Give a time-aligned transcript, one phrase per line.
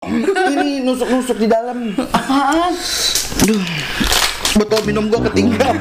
[0.00, 1.92] Ini nusuk-nusuk di dalam.
[1.92, 2.72] Apaan?
[3.44, 3.60] Aduh.
[4.56, 5.76] Botol minum gua ketinggalan.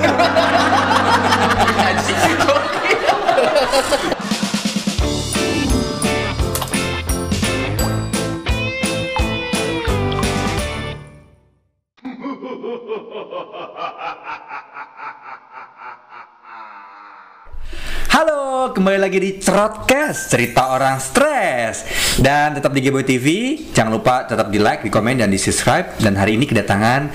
[18.09, 21.85] Halo, kembali lagi di Cerotcast, cerita orang stres.
[22.17, 25.93] Dan tetap di Geboy TV, jangan lupa tetap di like, di komen, dan di subscribe.
[26.01, 27.05] Dan hari ini kedatangan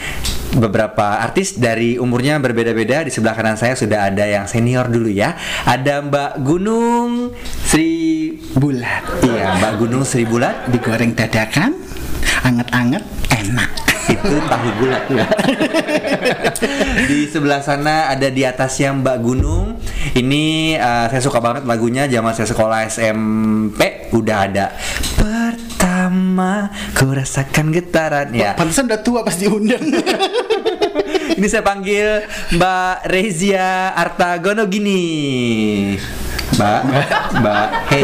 [0.55, 3.03] beberapa artis dari umurnya berbeda-beda.
[3.03, 5.35] Di sebelah kanan saya sudah ada yang senior dulu ya.
[5.67, 9.27] Ada Mbak Gunung Sri Bulat.
[9.27, 10.71] Iya, Mbak Gunung Sri Bulat.
[10.71, 11.75] Digoreng dadakan,
[12.47, 13.03] anget-anget,
[13.35, 13.84] enak.
[14.09, 15.27] Itu tahu bulat ya.
[17.09, 19.79] di sebelah sana ada di atasnya Mbak Gunung.
[20.15, 24.67] Ini uh, saya suka banget lagunya zaman saya sekolah SMP udah ada.
[25.17, 28.53] Pertama ku rasakan getaran ya.
[28.55, 29.83] Pantesan udah tua pas diundang.
[31.35, 35.03] Ini saya panggil Mbak Rezia Artagono gini.
[36.55, 36.81] Mbak,
[37.43, 38.03] Mbak, hey.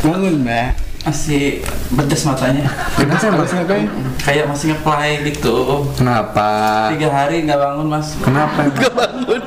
[0.00, 0.81] Bangun, Mbak.
[1.02, 1.58] Masih
[1.90, 2.62] bedes matanya.
[2.94, 3.46] Kenapa Mbak?
[3.50, 3.86] ngapain?
[4.22, 5.82] Kayak masih ngeplay gitu.
[5.98, 6.46] Kenapa?
[6.94, 8.14] Tiga hari nggak bangun mas.
[8.22, 8.60] Kenapa?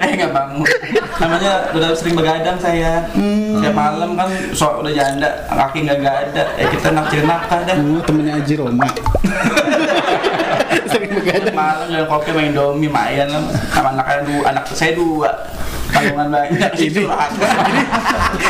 [0.03, 0.67] Eh nggak bangun.
[1.15, 3.07] Namanya udah sering begadang saya.
[3.63, 6.43] Tiap malam kan so udah janda, kaki nggak nggak ada.
[6.59, 7.75] Eh kita naksir nafkah dah.
[7.79, 8.83] Oh, temennya Aji Roma.
[10.91, 11.55] Sering begadang.
[11.55, 13.47] Malam jalan kopi main domi, mayan lah.
[13.71, 15.31] Sama anak dua, anak saya dua.
[15.95, 16.71] Tanggungan banyak.
[16.75, 17.83] Ini- ini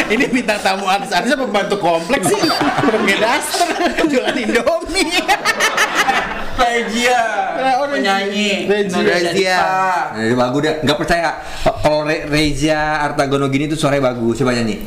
[0.10, 2.42] Ini bintang tamu artis-artisnya pembantu kompleks sih.
[2.42, 3.68] Pakai daster,
[4.10, 5.22] jualan Indomie.
[6.56, 7.22] Oh, Rejia.
[7.92, 8.50] penyanyi.
[8.68, 9.60] Rezia.
[10.36, 10.76] Bagus deh.
[10.84, 11.30] Nggak percaya.
[11.62, 14.40] Kalau Re- Rezia Artagono gini tuh suaranya bagus.
[14.40, 14.80] Coba nyanyi.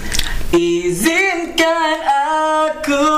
[1.58, 3.10] Izinkan aku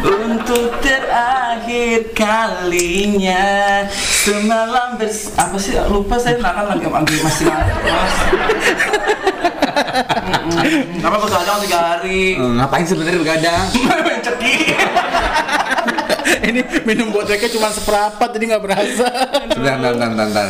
[0.00, 7.68] untuk terakhir kalinya semalam bers apa sih lupa saya nakan lagi lagi masih mas.
[10.24, 11.04] Mm-mm.
[11.04, 12.40] Apa begadang tiga hari?
[12.40, 13.64] Eh, ngapain sebenarnya begadang?
[14.08, 14.56] Main ceki.
[16.48, 19.06] Ini minum botolnya cuma seperempat jadi nggak berasa.
[19.52, 20.48] Bentar, bentar, bentar, bentar.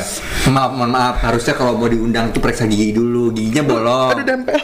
[0.51, 1.17] Maaf, mohon maaf.
[1.23, 3.35] Harusnya kalau mau diundang tuh periksa gigi dulu.
[3.35, 4.11] Giginya bolong.
[4.15, 4.59] Aduh dempel.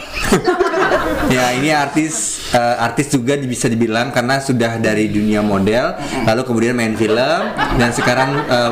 [1.34, 6.75] ya ini artis eh, artis juga bisa dibilang karena sudah dari dunia model, lalu kemudian
[6.78, 7.42] main film
[7.78, 8.71] dan sekarang eh,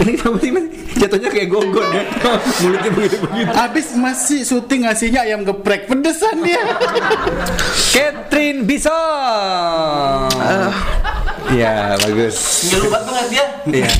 [0.04, 0.50] ini kamu sih
[0.98, 2.04] jatuhnya kayak gogon ya.
[2.64, 3.52] Mulutnya begitu begitu.
[3.54, 6.64] Habis masih syuting ngasihnya ayam geprek pedesan dia.
[7.94, 10.32] Catherine Bison.
[11.56, 12.68] Ya bagus.
[12.68, 13.44] Ngelubat banget dia.
[13.64, 13.90] Iya.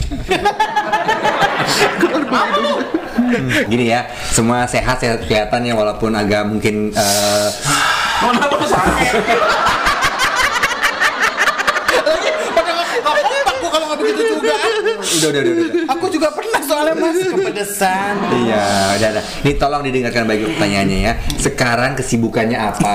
[3.19, 7.49] Hmm, Gini ya, semua sehat sehat kelihatan ya walaupun agak mungkin eh,
[8.19, 8.33] Mau
[8.65, 9.13] sakit?
[12.09, 14.55] Lagi pada nggak nggak kompak gua kalau nggak begitu juga.
[14.55, 15.67] udah, udah udah udah.
[15.97, 18.15] Aku juga pernah soalnya mas kepedesan.
[18.47, 18.67] Iya,
[18.99, 19.25] udah, udah.
[19.45, 21.13] Ini tolong didengarkan baik pertanyaannya ya.
[21.37, 22.93] Sekarang kesibukannya apa?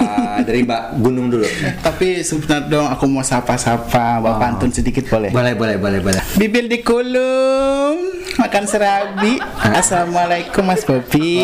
[0.47, 1.47] Dari Mbak Gunung dulu.
[1.83, 5.29] Tapi sebentar dong aku mau sapa-sapa, bawa pantun sedikit boleh?
[5.29, 6.23] Boleh, boleh, boleh, boleh.
[6.39, 7.99] Bibir dikulum,
[8.39, 9.37] makan serabi.
[9.59, 11.43] Assalamualaikum Mas Bobi.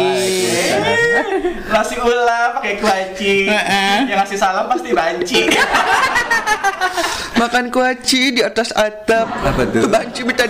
[1.69, 3.45] Nasi ulam pakai kuaci.
[3.45, 4.09] Heeh.
[4.09, 5.41] Yang ngasih salam pasti banci.
[7.39, 9.29] Makan kuaci di atas atap.
[9.49, 9.81] Apa tuh?
[9.89, 10.45] Banci minta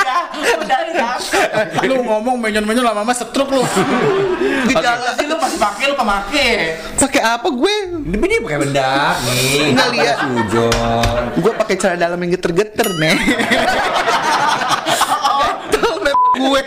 [0.00, 0.20] udah,
[0.64, 1.12] udah udah.
[1.84, 3.60] lu ngomong menyon-menyon lama-lama setruk lu.
[4.64, 6.48] Di jalan sih lu masih pakai lu pemake.
[6.96, 7.74] pakai apa gue?
[8.00, 9.76] Ini pakai bedak nih.
[9.76, 10.16] Nggak lihat.
[10.24, 11.22] Sujon.
[11.36, 13.16] Gue pakai celana dalam yang geter-geter nih.
[15.40, 15.92] Gatel
[16.40, 16.62] gue.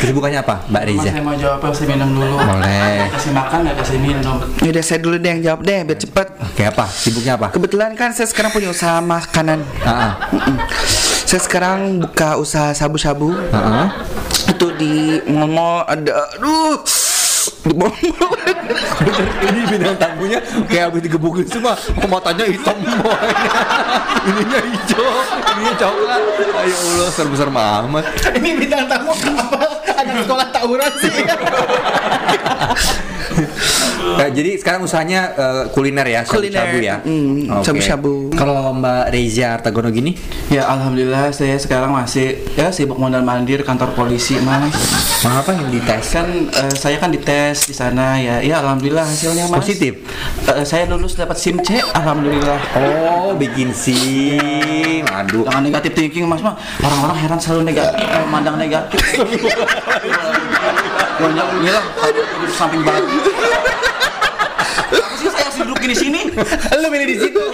[0.00, 1.10] Kesibukannya apa, Mbak Mas Riza?
[1.12, 2.40] saya mau jawab kasih minum dulu.
[2.40, 3.04] Boleh.
[3.12, 4.36] Kasih makan ya kasih minum.
[4.64, 6.26] Yaudah saya dulu deh yang jawab deh biar cepet.
[6.56, 6.84] Kayak apa?
[6.88, 7.46] Sibuknya apa?
[7.52, 9.60] Kebetulan kan saya sekarang punya usaha makanan.
[9.60, 10.56] Mm-mm.
[11.28, 13.36] Saya sekarang buka usaha sabu-sabu.
[13.52, 13.88] Ah, ah.
[14.48, 16.80] Itu di mall-mall ada aduh
[17.68, 18.32] di mall-mall.
[19.04, 21.76] Bener, ini bintang tamunya kayak habis digebukin semua.
[22.08, 23.48] Matanya hitam semuanya.
[24.32, 25.12] ininya hijau,
[25.56, 26.22] ininya coklat.
[26.60, 28.04] Ayo Allah, serem-serem amat.
[28.36, 29.59] Ini bintang tamu apa?
[30.20, 31.16] Ada sekolah tawuran sih.
[34.20, 36.60] Nah, jadi sekarang usahanya eh, kuliner ya, Kuliner.
[36.60, 36.96] shabu-shabu ya.
[37.56, 37.64] Oke.
[37.64, 38.12] shabu-shabu.
[38.36, 40.12] Kalau Mbak Reza Artagono gini,
[40.52, 44.68] Ya alhamdulillah saya sekarang masih ya sibuk mondar mandir kantor polisi mas.
[45.24, 46.12] mau apa yang dites?
[46.12, 48.44] Kan eh, saya kan dites di sana ya.
[48.44, 49.64] Ya alhamdulillah hasilnya mas.
[49.64, 50.04] Positif?
[50.44, 52.60] Eh, saya lulus dapat SIM C alhamdulillah.
[52.76, 55.08] Oh, bikin SIM.
[55.08, 55.48] Aduh.
[55.48, 59.00] Jangan negatif thinking mas mah orang-orang heran selalu negatif, eh, mandang negatif.
[61.20, 61.48] Banyak
[65.32, 66.80] gila, hidup samping babi.
[66.80, 67.44] Lu milih di situ.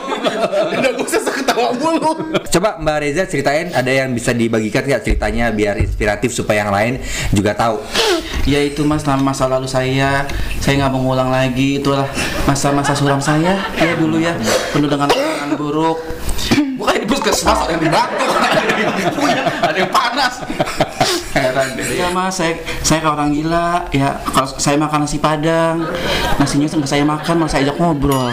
[0.77, 2.13] Udah gak usah ketawa mulu.
[2.47, 6.95] Coba Mbak Reza ceritain ada yang bisa dibagikan nggak ceritanya biar inspiratif supaya yang lain
[7.33, 7.81] juga tahu.
[8.47, 10.23] Ya itu mas, nama masa lalu saya
[10.63, 12.07] Saya nggak mau ngulang lagi Itulah
[12.47, 14.39] masa-masa suram saya Ya dulu ya,
[14.71, 16.26] penuh dengan kenangan buruk di
[17.27, 20.35] puskesmas, ada yang di batuk Ada yang ada yang panas.
[21.35, 21.87] Heran deh.
[21.99, 23.91] Ya mas, saya, saya kayak orang gila.
[23.91, 25.85] Ya, kalau saya makan nasi padang
[26.39, 28.31] Nasinya nggak saya makan, malah saya ajak ngobrol.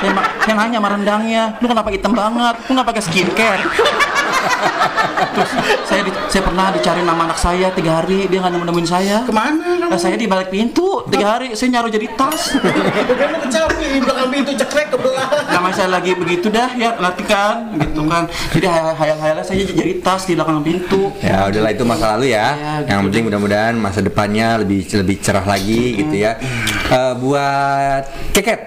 [0.00, 0.12] Saya,
[0.46, 2.56] saya nanya sama rendangnya, lu kenapa hitam banget?
[2.70, 3.62] Lu nggak pakai skincare?
[5.20, 5.50] Terus
[5.88, 9.16] saya di- saya pernah dicari nama anak saya tiga hari dia nggak nemu nemuin saya.
[9.22, 9.90] Ke mana kamu?
[9.90, 12.56] Nah, saya di balik pintu tiga hari saya nyaruh jadi tas.
[12.56, 14.96] Lu kecapi, belakang pintu cekrek ke.
[15.50, 18.24] Nama saya lagi begitu dah ya nanti kan gitu kan.
[18.50, 21.10] Jadi hayal-hayalnya saya jadi tas di belakang pintu.
[21.20, 22.54] Ya udahlah itu masa lalu ya.
[22.54, 26.38] Ya, gitu yang penting mudah-mudahan masa depannya lebih lebih cerah lagi gitu ya.
[26.90, 28.60] Eh, buat keket,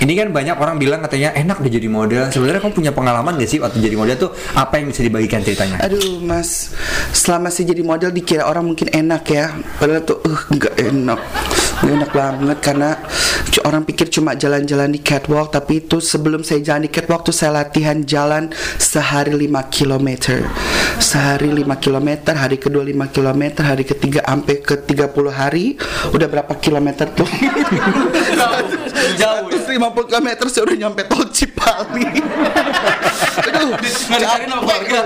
[0.00, 2.22] ini kan banyak orang bilang katanya enak udah jadi model.
[2.30, 5.80] Sebenarnya kamu punya pengalaman gak sih waktu jadi model tuh apa yang bisa dibagikan ceritanya?
[5.80, 6.72] Aduh mas
[7.14, 11.20] Selama saya jadi model dikira orang mungkin enak ya Padahal tuh uh, nggak enak
[11.80, 12.90] Nggak enak banget karena
[13.60, 17.60] Orang pikir cuma jalan-jalan di catwalk Tapi itu sebelum saya jalan di catwalk tuh saya
[17.60, 18.48] latihan jalan
[18.78, 20.08] sehari 5 km
[21.02, 25.76] Sehari 5 km Hari kedua 5 km Hari ketiga sampai ke 30 hari
[26.14, 27.28] Udah berapa kilometer tuh?
[29.20, 29.59] Jauh ya.
[29.78, 32.02] 150 km saya udah nyampe tol Cipali
[33.40, 34.98] Aduh, Nggak dicari nama keluarga.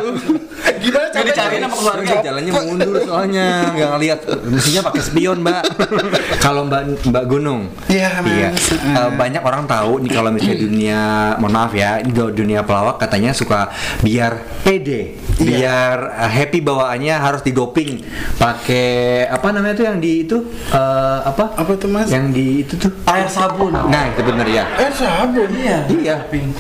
[1.25, 2.15] Gimana Nggak dicari nama keluarga.
[2.21, 5.63] Jalannya mundur soalnya nggak ngeliat mestinya pakai spion mbak.
[6.45, 8.73] kalau mbak mbak Gunung, Iya, Mas.
[8.75, 11.01] Eh, banyak orang tahu nih kalau misalnya dunia,
[11.41, 13.73] mohon maaf ya, di dunia pelawak katanya suka
[14.05, 18.05] biar pede, biar eh, happy bawaannya harus didoping
[18.37, 20.37] pakai apa namanya tuh yang di itu
[20.71, 21.57] eh, apa?
[21.57, 22.11] Apa tuh, Mas?
[22.13, 22.93] Yang di itu tuh.
[23.09, 23.73] Air sabun.
[23.73, 24.65] Nah itu bener ya.
[24.77, 25.49] Eh sabun.
[25.55, 25.79] Iya.
[25.89, 26.17] Iya.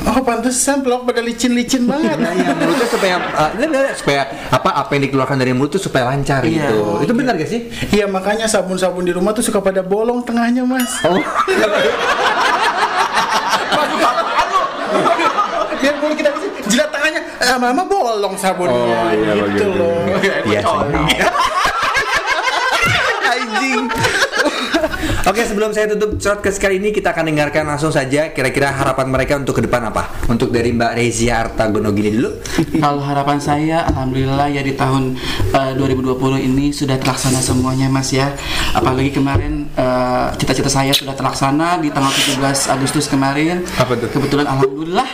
[0.08, 2.16] Oh pantesan pelok pada licin-licin banget.
[2.16, 3.16] Nah, iya, mulutnya supaya
[3.58, 4.22] enggak, supaya
[4.54, 6.70] apa apa yang dikeluarkan dari mulut tuh supaya lancar Iya.
[6.70, 6.78] gitu.
[7.02, 7.66] Itu benar gak sih?
[7.90, 11.02] Iya makanya sabun-sabun di rumah tuh suka pada bolong tengahnya mas.
[11.02, 11.18] Oh.
[15.74, 18.72] Biar kulit kita bisa jilat tangannya, eh, mama bolong sabunnya.
[18.72, 19.98] Oh, iya, gitu loh.
[20.46, 21.43] Iya sih.
[23.64, 23.88] Anjing
[25.30, 29.40] Oke sebelum saya tutup shortcast kali ini kita akan dengarkan langsung saja kira-kira harapan mereka
[29.40, 30.12] untuk ke depan apa?
[30.28, 32.44] Untuk dari Mbak Rezia Artagono gini dulu.
[32.84, 35.16] Kalau harapan saya, alhamdulillah ya di tahun
[35.56, 38.36] eh, 2020 ini sudah terlaksana semuanya, Mas ya.
[38.76, 43.64] Apalagi kemarin eh, cita-cita saya sudah terlaksana di tanggal 17 Agustus kemarin.
[43.80, 44.12] Apa tuh?
[44.12, 45.08] Kebetulan alhamdulillah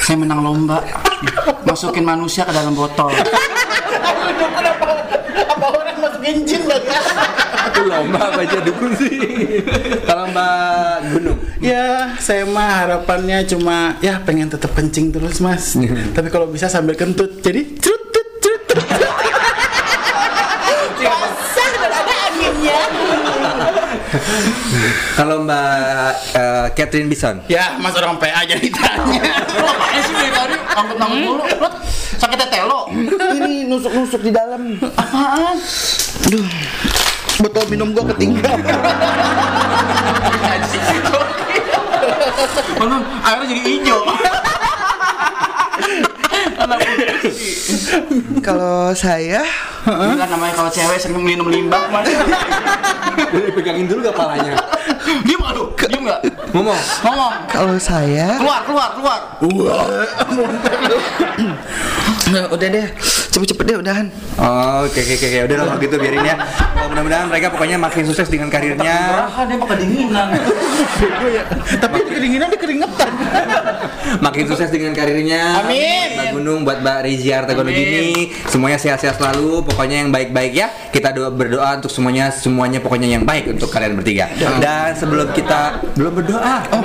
[0.00, 0.80] saya menang lomba
[1.68, 3.12] masukin manusia ke dalam botol.
[5.46, 6.88] Apa orang masukin jin lagi?
[7.70, 9.16] Itu lomba apa aja dukun sih?
[10.04, 11.38] Kalau Mbak Gunung.
[11.60, 15.76] Ya, saya mah harapannya cuma ya pengen tetap kencing terus mas.
[16.16, 18.64] Tapi kalau bisa sambil kentut, jadi cerut cerut cerut.
[18.68, 18.86] cerut.
[21.00, 22.80] Basah dan ada anginnya.
[25.18, 27.42] Kalau Mbak eh, Catherine Bison.
[27.46, 29.22] Ya, mas orang PA jadi tanya.
[29.58, 31.44] Lo apaan sih dari tadi angkut-angkut mulu?
[31.46, 31.68] Lo
[32.20, 32.80] sakit tetelo?
[32.90, 35.56] Ini nusuk-nusuk di dalam Apaan?
[36.28, 36.44] Aduh
[37.40, 38.60] Botol minum gua ketinggalan
[42.80, 44.00] Bener, airnya jadi hijau.
[48.46, 49.42] Kalau saya
[49.86, 52.06] Bilang namanya kalau cewek sering minum limbah mas
[53.56, 54.52] Pegangin dulu gak palanya?
[55.24, 55.64] Diem gak lu?
[55.88, 56.20] Diem gak?
[56.52, 56.80] Ngomong.
[57.06, 59.20] Ngomong Kalau saya Keluar, keluar, keluar
[62.30, 62.86] Nah, Udah deh
[63.40, 64.06] Cepet-cepet deh udahan
[64.36, 66.36] Oh, oke oke oke udah lah kalau gitu biarin ya.
[66.80, 70.26] Oh, mudah-mudahan mereka pokoknya makin sukses dengan karirnya, Beraha dia pakai dinginan
[71.84, 73.12] Tapi di kedinginan dia keringetan.
[74.24, 75.64] makin sukses dengan karirnya.
[75.64, 76.08] Amin.
[76.16, 79.64] Mbak Gunung buat Mbak Rizia Artagono gini, semuanya sehat-sehat selalu.
[79.68, 80.68] Pokoknya yang baik-baik ya.
[80.90, 84.26] Kita doa berdoa untuk semuanya semuanya pokoknya yang baik untuk kalian bertiga.
[84.58, 86.80] Dan sebelum kita belum berdoa, oh,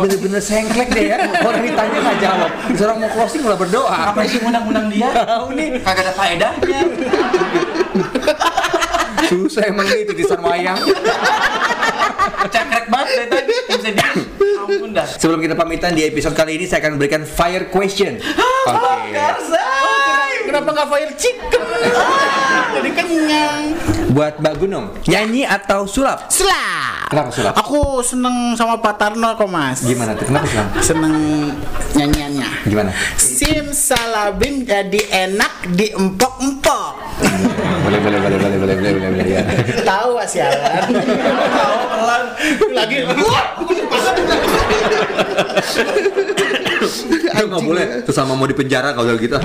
[0.00, 1.16] bener-bener sengklek deh ya.
[1.42, 2.50] Orang ditanya nggak jawab.
[2.74, 3.98] Seorang mau closing malah berdoa.
[4.14, 5.10] Apa sih undang-undang dia?
[5.12, 5.68] Tahu nih.
[6.00, 6.80] Kagak ada faedahnya
[9.28, 10.80] Susah emang itu di wayang.
[12.48, 14.00] Cekrek banget dari tadi Bisa di
[14.56, 18.16] Ampun dah Sebelum kita pamitan di episode kali ini saya akan berikan fire question.
[18.16, 19.12] Oke.
[20.50, 21.62] Kenapa nggak fire chicken?
[22.74, 23.62] Jadi kenyang.
[24.10, 26.26] Buat Mbak Gunung, nyanyi atau sulap?
[26.26, 27.06] Selap.
[27.06, 27.54] Kenapa sulap?
[27.54, 29.86] Aku seneng sama Pak Tarno kok mas.
[29.86, 30.26] Gimana tuh?
[30.26, 30.66] Kenapa sulap?
[30.82, 31.14] Seneng
[31.94, 32.66] nyanyiannya.
[32.66, 32.90] Gimana?
[33.14, 36.98] Sim salabim jadi enak di empok-empok.
[37.86, 39.42] boleh boleh boleh boleh boleh boleh boleh boleh ya.
[39.86, 40.90] Tahu sialan.
[41.54, 42.22] Tahu pelan.
[42.74, 43.06] Lagi.
[47.40, 47.86] Itu nggak boleh.
[48.04, 49.40] Terus sama mau dipenjara kalau gitu.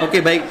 [0.00, 0.42] Oke baik.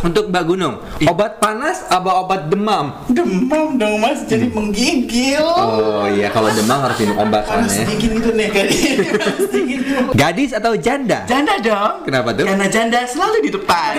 [0.00, 2.92] Untuk Mbak Gunung, obat panas apa obat demam?
[3.08, 5.40] Demam dong mas, jadi menggigil.
[5.40, 7.88] Oh iya, kalau demam harus minum obat Panas soalnya.
[7.88, 8.48] dingin gitu nih.
[9.16, 10.12] Panas dingin gitu.
[10.12, 11.24] Gadis atau janda?
[11.24, 12.04] Janda dong.
[12.04, 12.44] Kenapa tuh?
[12.44, 13.90] Karena janda selalu di depan.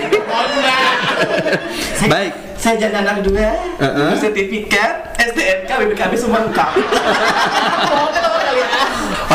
[1.98, 2.32] Saya- Baik.
[2.56, 3.52] Saya janda anak dua.
[3.76, 4.14] Uh-uh.
[4.16, 6.70] Sertifikat STNK BPKB semua lengkap.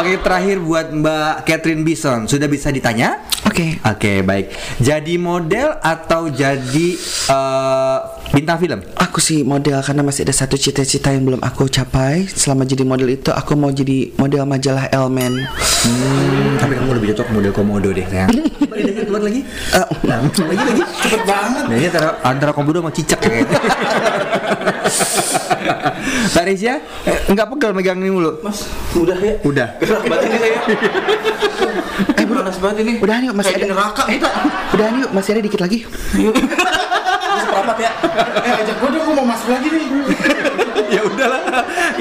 [0.01, 3.21] Oke, terakhir buat Mbak Catherine Bison, sudah bisa ditanya?
[3.45, 3.77] Oke.
[3.85, 4.49] Oke, baik.
[4.81, 6.87] Jadi model atau jadi
[7.29, 7.97] eh,
[8.33, 8.81] bintang film?
[8.97, 12.25] Aku sih model karena masih ada satu cita-cita yang belum aku capai.
[12.25, 15.37] Selama jadi model itu aku mau jadi model majalah Elmen.
[15.85, 18.33] Hmm, tapi kamu lebih cocok model komodo deh, sayang.
[18.65, 19.41] Coba didengar keluar lagi.
[19.77, 20.83] Eh, Nah, lagi lagi.
[20.97, 21.63] Cepet banget.
[21.69, 23.59] Nah, ini antara, antara komodo sama cicak kayaknya.
[26.33, 26.45] Mbak
[27.07, 28.41] eh, enggak pegal megang ini mulu.
[28.41, 29.33] Mas, udah ya.
[29.45, 29.67] Udah.
[29.77, 30.59] Gerak banget ini saya.
[32.01, 32.93] Eh, panas banget ini.
[32.97, 34.29] Udah yuk masih Kayak ada neraka kita.
[34.73, 35.79] Udah yuk masih ada dikit lagi.
[37.61, 37.91] Seperempat ya.
[38.41, 39.87] Eh ajak gue dong, gue mau masuk lagi nih.
[40.97, 41.41] ya udahlah.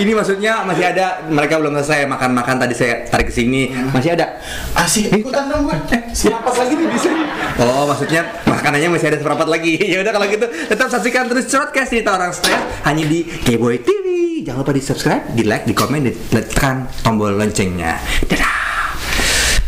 [0.00, 3.68] Ini maksudnya masih ada mereka belum selesai makan-makan tadi saya tarik ke sini.
[3.92, 4.40] Masih ada.
[4.72, 5.76] Asik, ikutan dong gue.
[6.16, 7.22] Siapa lagi nih di sini?
[7.60, 9.76] Oh, maksudnya makanannya masih ada seperempat lagi.
[9.92, 12.56] ya udah kalau gitu, tetap saksikan terus Shortcast cerita orang stres
[12.88, 14.06] hanya di Kboy TV.
[14.40, 18.00] Jangan lupa di subscribe, di like, di komen, di tekan tombol loncengnya.
[18.24, 18.56] Dadah.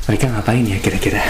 [0.09, 1.21] Mereka ngapain ya kira-kira?